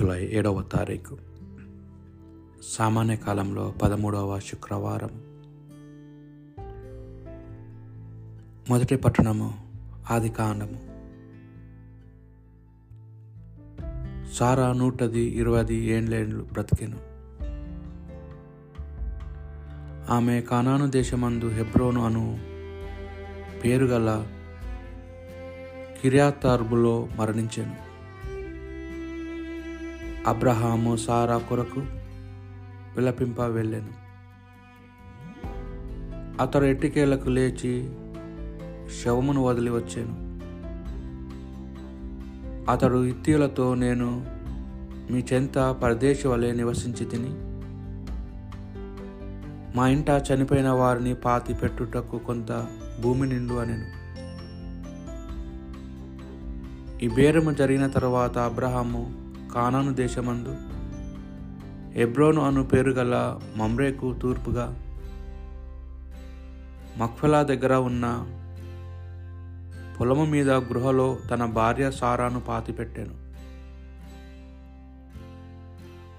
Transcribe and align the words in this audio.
July 0.00 0.28
ఏడవ 0.32 0.62
తారీఖు. 0.62 1.18
సామాన్య 2.62 3.16
కాలంలో 3.16 3.74
పదమూడవ 3.82 4.38
శుక్రవారం. 4.38 5.10
మొదటి 8.70 8.96
పట్టణము 8.96 9.54
ఆది 10.10 10.28
కాండము 10.28 10.94
సారా 14.32 14.72
నూటది 14.72 15.20
ఇరవై 15.20 15.74
ఏండ్లేండ్లు 15.74 16.46
బ్రతికెను. 16.52 16.98
ఆమె 20.12 20.40
కానాను 20.40 20.90
దేశమందు 20.90 21.46
హెబ్రోను 21.46 22.04
అను 22.06 22.38
పేరుగల 23.64 24.26
కిర్యాతార్బులో 26.02 27.08
మరణించాను. 27.16 27.83
అబ్రహాము 30.26 30.96
సారా 30.96 31.38
కొరకు 31.38 31.80
విలపింప 32.96 33.40
వెళ్ళాను. 33.40 34.04
అతడు 36.42 36.64
ఎట్టికేలకు 36.64 37.28
లేచి 37.28 37.92
శవమును 39.02 39.44
వదిలి 39.44 39.70
వచ్చాను. 39.70 40.14
అతడు 42.70 43.04
ఇత్తిలతో 43.04 43.74
నేను 43.74 44.26
మీ 45.10 45.24
చెంత 45.32 45.58
పరదేశి 45.82 46.28
వలె 46.28 46.52
నివసించి 46.52 47.04
తిని 47.04 47.32
మా 49.76 49.88
ఇంట 49.88 50.10
చనిపోయిన 50.10 50.68
వారిని 50.68 51.14
పాతి 51.14 51.54
పెట్టుటకు 51.54 52.18
కొంత 52.18 52.66
భూమి 53.02 53.26
నిండు 53.26 53.54
అనెను. 53.54 54.04
ఈ 57.04 57.08
బేరము 57.08 57.50
జరిగిన 57.50 57.86
తర్వాత 57.86 58.38
అబ్రహాము 58.38 59.23
కానాను 59.54 59.94
దేశమందు. 59.94 60.56
ఎబ్రోను 61.98 62.42
అను 62.42 62.64
పేరు 62.64 62.90
గల 62.90 63.40
మమ్రేకు 63.56 64.14
తూర్పుగా 64.22 64.80
మక్ఫలా 66.98 67.42
దగ్గర 67.42 67.74
ఉన్న 67.74 68.26
పొలము 70.00 70.24
మీద 70.24 70.50
గృహలో 70.50 71.18
తన 71.30 71.44
భార్య 71.44 71.90
సారాను 71.90 72.40
పాతిపెట్టాను. 72.40 73.24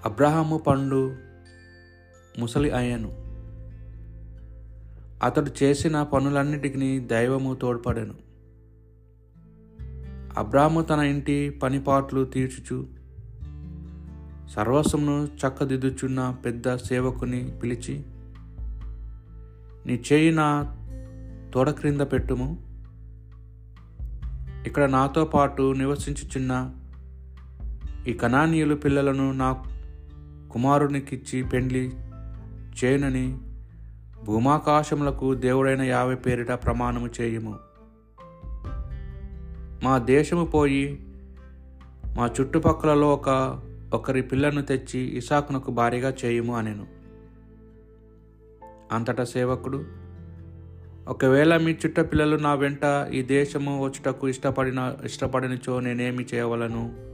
అబ్రహాము 0.05 0.57
పండు 0.57 1.15
ముసలి 2.39 2.71
అయ్యాను. 2.71 3.25
అతడు 5.23 5.63
చేసిన 5.63 6.03
పనులన్నిటికీ 6.03 6.99
దైవము 6.99 7.55
తోడ్పడాను. 7.55 8.13
అబ్రాహము 10.37 10.81
తన 10.81 10.99
ఇంటి 10.99 11.49
పనిపాట్లు 11.49 12.25
తీర్చుచు 12.25 12.94
సర్వస్వమును 14.49 15.25
చక్కదిద్దుచున్న 15.25 16.35
పెద్ద 16.45 16.75
సేవకుని 16.75 17.51
పిలిచి 17.63 18.03
నీ 19.85 20.03
చేయి 20.13 20.31
నా 20.31 20.77
తోడ 21.53 21.69
క్రింద 21.69 22.01
పెట్టుము. 22.01 22.61
ఇక్కడ 24.65 24.89
నాతో 24.89 25.25
పాటు 25.25 25.73
నివసించుచున్న 25.73 26.71
ఈ 28.07 28.13
కణానీయులు 28.13 28.75
పిల్లలను 28.75 29.31
నా 29.31 29.63
కుమారునికిచ్చి 30.51 31.43
పెండ్లి 31.43 31.93
చేయనని 32.83 33.37
భూమాకాశములకు 34.25 35.33
దేవుడైన 35.33 35.81
యాభై 35.81 36.15
పేరిట 36.15 36.51
ప్రమాణము 36.51 37.09
చేయము. 37.21 37.55
మా 39.83 39.97
దేశము 39.97 40.45
పోయి 40.45 40.99
మా 42.17 42.29
చుట్టుపక్కలలో 42.41 43.13
ఒక 43.13 43.29
ఒకరి 43.93 44.21
పిల్లను 44.21 44.61
తెచ్చి 44.61 45.17
ఇసాకునకు 45.17 45.71
భారీగా 45.71 46.13
చేయుము 46.25 46.57
అనెను. 46.57 46.87
అంతటా 48.91 49.23
సేవకుడు 49.23 49.85
ఒకవేళ 51.07 51.57
మీ 51.57 51.71
చుట్ట 51.71 51.99
పిల్లలు 51.99 52.35
నా 52.35 52.53
వెంట 52.53 53.11
ఈ 53.13 53.21
దేశము 53.21 53.83
వచ్చుటకు 53.83 54.27
ఇష్టపడిన 54.27 54.95
ఇష్టపడినచో 55.05 55.79
నేనేమి 55.79 56.25
చేయవలను? 56.33 57.05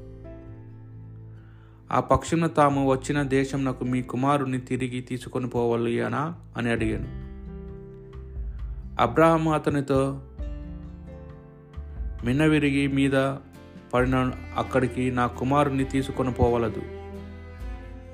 ఆ 1.93 1.99
పక్షును 1.99 2.47
తాము 2.47 2.91
వచ్చిన 2.91 3.23
దేశంనకు 3.23 3.83
మీ 3.83 4.01
కుమారుని 4.01 4.57
తిరిగి 4.57 5.01
తీసుకొని 5.01 5.47
పోవలయనా 5.47 6.35
అని 6.57 6.69
అడిగాను. 6.69 7.21
అబ్రాహం 9.01 9.47
అతనితో 9.47 10.21
మిన్నవిరిగి 12.25 12.87
మీద 12.87 13.15
పడిన 13.93 14.31
అక్కడికి 14.57 15.11
నా 15.11 15.27
కుమారుని 15.27 15.83
తీసుకొని 15.83 16.31
పోవలదు. 16.31 16.81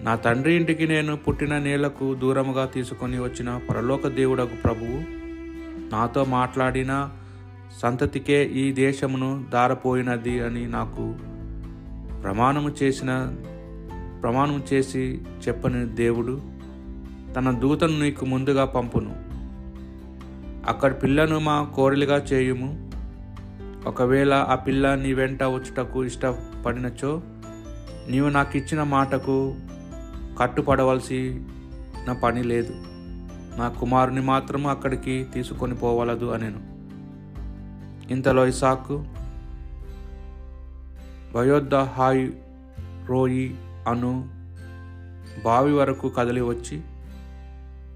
నా 0.01 0.15
తండ్రి 0.15 0.53
ఇంటికి 0.53 0.87
నేను 0.87 1.15
పుట్టిన 1.15 1.57
నేలకు 1.57 2.15
దూరముగా 2.15 2.65
తీసుకొని 2.65 3.19
వచ్చిన 3.19 3.59
పరలోక 3.69 4.07
దేవుడకు 4.07 4.55
ప్రభువు 4.63 4.97
నాతో 5.95 6.25
మాట్లాడిన 6.25 7.09
సంతతికే 7.81 8.45
ఈ 8.45 8.71
దేశమును 8.71 9.45
దారపోయినది 9.49 10.39
అని 10.39 10.67
నాకు 10.67 11.15
ప్రమాణము 12.21 12.69
చేసిన 12.83 13.35
ప్రమాణం 14.23 14.63
చేసి 14.73 15.21
చెప్పని 15.47 15.85
దేవుడు 15.85 16.41
తన 17.35 17.51
దూతను 17.51 17.99
నీకు 17.99 18.25
ముందుగా 18.25 18.65
పంపును. 18.65 19.15
అక్కడి 20.67 20.93
పిల్లను 20.93 21.39
మా 21.39 21.63
కోరిలుగా 21.75 22.17
చేయుము. 22.17 22.86
ఒకవేళ 23.87 24.33
ఆ 24.33 24.55
పిల్ల 24.55 24.95
నీ 24.95 25.13
వెంట 25.13 25.43
వచ్చుటకు 25.43 26.05
ఇష్టపడినచో 26.05 27.21
నీవు 28.07 28.29
నాకు 28.29 28.57
ఇచ్చిన 28.57 28.83
మాటకు 28.83 29.55
కట్టుపడవలసిన 30.39 32.13
పని 32.13 32.43
లేదు. 32.43 32.73
నా 33.57 33.69
కుమారుని 33.79 34.21
మాత్రం 34.21 34.67
అక్కడికి 34.67 35.27
తీసుకొని 35.33 35.75
పోవలదు 35.75 36.25
అనేను. 36.25 36.61
ఇంతలో 38.13 38.45
ఇసాకు 38.45 39.05
వయోద్ధ 41.35 41.75
హాయ్ 41.75 42.31
రోయి 43.07 43.55
అను 43.87 44.29
బావి 45.43 45.73
వరకు 45.73 46.09
కదిలి 46.09 46.41
వచ్చి 46.41 46.81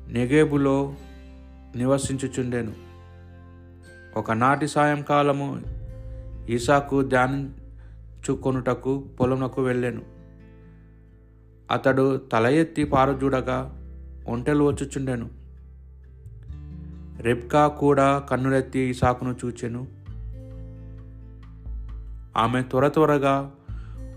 నెగేబులో 0.08 0.94
నివసించుచుండెను. 1.76 2.74
ఒకనాటి 4.18 4.68
సాయంకాలము 4.68 5.81
ఇసాకు 6.50 7.02
ధ్యానించుకొనుటకు 7.02 9.08
పొలమునకు 9.20 9.62
వెళ్ళాను. 9.62 10.02
అతడు 11.72 12.18
తల 12.18 12.46
ఎత్తి 12.46 12.84
పారజూడగా 12.84 13.78
ఒంటెలు 14.28 14.64
వచ్చుచుండెను. 14.64 15.30
రెబ్కా 17.22 17.68
కూడా 17.68 18.20
కన్నులెత్తి 18.20 18.80
ఇసాకును 18.80 19.36
చూచెను. 19.46 19.88
ఆమె 22.38 22.62
త్వర 22.62 22.88
త్వరగా 22.88 23.52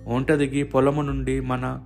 ఒంట 0.07 0.33
దిగి 0.33 0.63
పొలము 0.63 1.03
నుండి 1.03 1.41
మన 1.41 1.83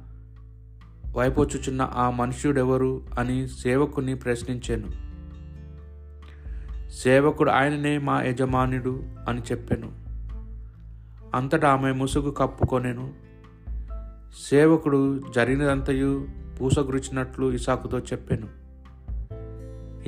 వైపొచ్చుచున్న 1.17 1.91
ఆ 1.95 2.11
మనుష్యుడెవరు 2.11 3.03
అని 3.19 3.49
సేవకుని 3.49 4.15
ప్రశ్నించాను. 4.15 5.09
సేవకుడు 6.91 7.51
ఆయననే 7.51 7.99
మా 7.99 8.23
యజమానుడు 8.23 9.03
అని 9.29 9.41
చెప్పాను. 9.41 10.08
అంతటా 11.35 11.73
ఆమె 11.73 11.93
ముసుగు 11.93 12.31
కప్పుకొనెను. 12.31 13.15
సేవకుడు 14.51 15.21
జరిగినదంతయు 15.35 16.29
పూసగురిచినట్లు 16.61 17.53
ఇసాకుతో 17.53 17.99
చెప్పాను. 17.99 18.49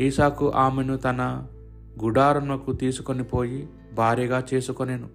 ఈసాకు 0.01 0.51
ఆమెను 0.51 0.97
తన 0.97 1.47
గుడారమునకు 2.05 2.73
తీసుకొని 2.73 3.25
పోయి 3.25 3.69
భార్యగా 3.95 4.43
చేసుకొనేను. 4.55 5.09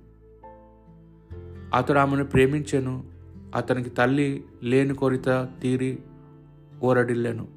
అతడు 1.76 2.00
ఆమెను 2.00 2.26
ప్రేమించెను. 2.26 3.04
అతనికి 3.56 3.90
తల్లి 3.90 4.46
లేని 4.64 4.94
కొరిత 4.94 5.48
తీరి 5.62 6.00
ఓరడిల్లాను 6.84 7.48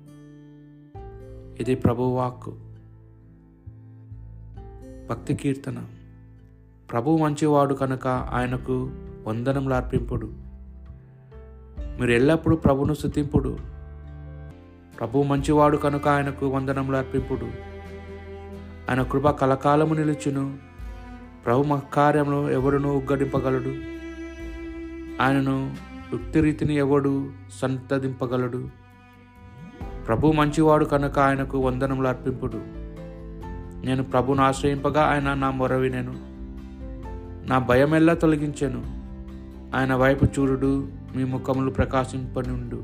ఇది 1.60 1.74
ప్రభువాక్కు 1.74 2.56
భక్తి 5.10 5.34
కీర్తన. 5.34 5.84
ప్రభు 6.90 7.16
మంచివాడు 7.16 7.74
కనుక 7.74 8.06
ఆయనకు 8.06 8.90
వందనములు 9.26 9.74
అర్పింపుడు. 9.74 10.32
మీరు 12.00 12.10
ఎల్లప్పుడూ 12.10 12.56
ప్రభును 12.56 12.94
స్థుతింపుడు 12.94 13.58
ప్రభు 14.98 15.22
మంచివాడు 15.22 15.76
కనుక 15.76 16.08
ఆయనకు 16.08 16.46
వందనములు 16.46 16.96
అర్పింపుడు. 16.96 17.44
ఆయన 18.90 19.02
కృప 19.02 19.28
కలకాలము 19.28 19.94
నిలుచును. 19.94 20.58
ప్రభు 21.46 21.64
కార్యంలో 21.94 22.50
ఎవడును 22.50 22.96
ఉగ్గడింపగలడు. 22.96 23.74
ఆయనను 25.22 25.76
యుక్తిరీతిని 26.12 26.74
ఎవడు 26.74 27.30
సంతదింపగలడు 27.62 28.68
ప్రభు 30.06 30.26
మంచివాడు 30.26 30.84
కనుక 30.84 31.18
ఆయనకు 31.18 31.58
వందనములు 31.58 32.08
అర్పింపుడు. 32.08 32.58
నేను 33.86 34.04
ప్రభును 34.04 34.42
ఆశ్రయింపగా 34.42 35.02
ఆయన 35.02 35.34
నా 35.34 35.50
మొర 35.50 35.76
నేను 35.76 36.27
నా 37.48 37.58
భయమెల్లా 37.58 38.14
తొలగించెను? 38.14 38.82
ఆయన 39.76 39.94
వైపు 39.94 40.24
చూడుడు 40.24 40.88
మీ 41.16 41.24
ముఖములు 41.24 41.70
ప్రకాశింపనుండు. 41.70 42.82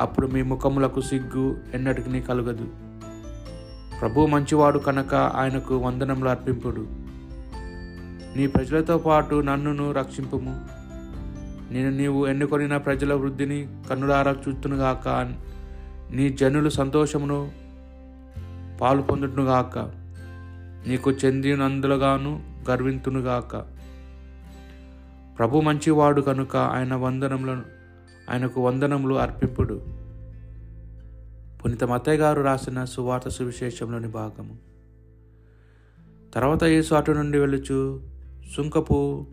అప్పుడు 0.00 0.26
మీ 0.26 0.42
ముఖములకు 0.42 1.00
సిగ్గు 1.00 1.56
ఎన్నటికి 1.74 2.20
కలుగదు. 2.20 2.68
ప్రభు 4.00 4.26
మంచివాడు 4.26 4.78
కనుక 4.78 5.14
ఆయనకు 5.14 5.76
వందనములు 5.76 6.28
అర్పింపుడు. 6.28 6.86
నీ 8.36 8.46
ప్రజలతో 8.46 8.98
పాటు 8.98 9.34
నన్నును 9.34 9.92
రక్షింపుము. 9.92 10.60
నేను 11.70 11.90
నీవు 11.90 12.26
ఎన్నుకొనిన 12.26 12.76
ప్రజల 12.76 13.14
వృద్ధిని 13.14 13.68
కన్నులారా 13.90 14.36
చూస్తునుగాక 14.48 15.08
నీ 16.10 16.28
జనులు 16.28 16.68
సంతోషమును 16.68 17.52
పాలు 18.80 19.02
పొందుతునుగాక 19.02 19.78
నీకు 20.86 21.10
చెందినందులుగాను 21.10 22.53
గర్వింతునుగాక. 22.70 23.56
ప్రభు 25.38 25.60
మంచివాడు 25.60 26.20
కనుక 26.20 26.56
ఆయన 26.56 26.94
వందనములను 26.94 27.62
ఆయనకు 28.30 28.60
వందనములు 28.60 29.14
అర్పింపుడు. 29.14 29.82
పునీత 31.64 31.84
మత్తయ్య 31.84 32.18
గారు 32.18 32.42
రాసిన 32.42 32.84
సువార్త 32.84 33.28
సువిశేషంలోని 33.28 34.08
భాగము. 34.08 34.56
తర్వాత 36.34 36.64
యేసు 36.64 36.94
అటు 36.94 37.12
నుండి 37.12 37.38
వెళ్ళుచు 37.38 38.02
సుంకపు 38.56 39.26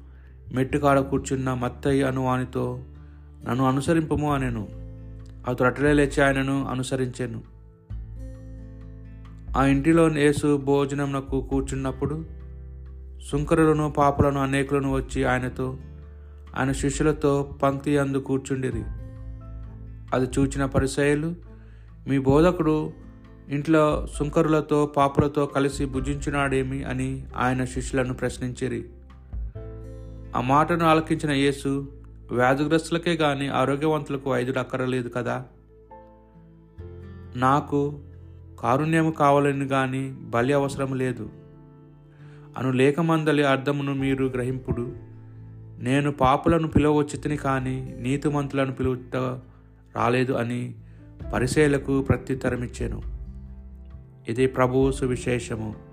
మెట్టుకాడ 0.53 0.99
కూర్చున్న 0.99 1.53
మత్తయ్య 1.53 2.03
అను 2.03 2.23
వానితో 2.23 2.79
నన్ను 3.49 3.67
అనుసరింపము 3.67 4.33
అనెను. 4.33 4.67
అతడు 5.49 5.67
అటలే 5.67 5.93
లేచి 5.93 6.23
ఆయనను 6.23 6.67
అనుసరించాను. 6.67 7.41
ఆ 9.57 9.65
ఇంటిలో 9.65 10.09
యేసు 10.09 10.57
భోజనంకు 10.57 11.41
కూర్చున్నప్పుడు 11.41 12.40
సుంకరులను 13.29 13.91
పాపలను 13.91 14.41
అనేకులను 14.41 14.93
వచ్చి 14.93 15.23
ఆయనతో 15.23 15.77
ఆయన 16.55 16.71
శిష్యులతో 16.71 17.55
పంక్తి 17.63 17.97
అందు 17.97 18.17
కూర్చుండిరి. 18.17 18.83
అది 20.13 20.25
చూచిన 20.39 20.65
పరిసయలు 20.65 21.35
మీ 22.07 22.19
బోధకుడు 22.19 22.93
ఇంట్లో 23.49 24.07
సుంకరులతో 24.17 24.85
పాపులతో 24.85 25.45
కలిసి 25.45 25.85
భుజించున్నాడేమి 25.85 26.83
అని 26.83 27.25
ఆయన 27.37 27.65
శిష్యులను 27.65 28.13
ప్రశ్నించిరి. 28.13 28.85
ఆ 30.35 30.41
మాటను 30.41 30.85
ఆలకించిన 30.85 31.31
యేసు 31.31 31.87
వ్యాధిగ్రస్తులకే 32.31 33.13
గాని 33.13 33.47
ఆరోగ్యవంతులకు 33.47 34.31
వైద్యుడు 34.31 34.59
అక్కరలేదు 34.59 35.09
కదా? 35.09 35.45
నాకు 37.35 37.99
కారుణ్యము 38.59 39.11
కావాలని 39.11 39.67
కానీ 39.67 40.15
బలి 40.21 40.53
అవసరం 40.53 40.95
లేదు. 40.95 41.29
అను 42.57 42.71
లేఖమందలి 42.71 43.43
అర్థమును 43.43 43.93
మీరు 43.93 44.25
గ్రహింపుడు. 44.25 44.95
నేను 45.79 46.11
పాపులను 46.11 46.67
పిలవచ్చితిని 46.67 47.37
కానీ 47.37 47.95
నీతిమంతులను 47.99 48.71
పిలువుట 48.71 49.15
రాలేదు 49.95 50.33
అని 50.33 50.75
పరిశీలకు 51.33 52.01
ప్రత్యుత్తరమిచ్చాను. 52.01 53.01
ఇది 54.29 54.47
ప్రభువు 54.47 54.91
సువిశేషము. 54.91 55.90